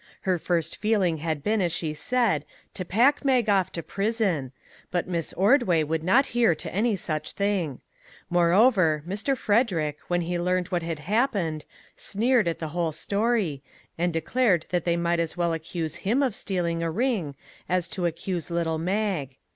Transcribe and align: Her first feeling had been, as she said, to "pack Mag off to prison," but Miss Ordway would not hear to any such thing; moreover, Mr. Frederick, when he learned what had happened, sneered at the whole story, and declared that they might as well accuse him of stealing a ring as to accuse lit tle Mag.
Her 0.21 0.39
first 0.39 0.77
feeling 0.77 1.17
had 1.17 1.43
been, 1.43 1.61
as 1.61 1.71
she 1.71 1.93
said, 1.93 2.43
to 2.73 2.83
"pack 2.83 3.23
Mag 3.23 3.47
off 3.49 3.71
to 3.73 3.83
prison," 3.83 4.51
but 4.89 5.07
Miss 5.07 5.31
Ordway 5.33 5.83
would 5.83 6.03
not 6.03 6.25
hear 6.33 6.55
to 6.55 6.73
any 6.73 6.95
such 6.95 7.33
thing; 7.33 7.81
moreover, 8.27 9.03
Mr. 9.07 9.37
Frederick, 9.37 9.99
when 10.07 10.21
he 10.21 10.39
learned 10.39 10.69
what 10.69 10.81
had 10.81 10.97
happened, 10.97 11.65
sneered 11.95 12.47
at 12.47 12.57
the 12.57 12.69
whole 12.69 12.91
story, 12.91 13.61
and 13.95 14.11
declared 14.11 14.65
that 14.71 14.85
they 14.85 14.97
might 14.97 15.19
as 15.19 15.37
well 15.37 15.53
accuse 15.53 15.97
him 15.97 16.23
of 16.23 16.33
stealing 16.33 16.81
a 16.81 16.89
ring 16.89 17.35
as 17.69 17.87
to 17.89 18.07
accuse 18.07 18.49
lit 18.49 18.63
tle 18.63 18.79
Mag. 18.79 19.37